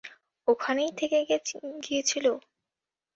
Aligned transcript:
ওখানেই 0.47 0.91
থেকে 0.99 1.17
গিয়েছিলে? 1.83 2.31